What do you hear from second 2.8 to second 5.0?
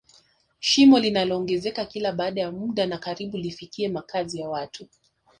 na karibu lifikie makazi ya watu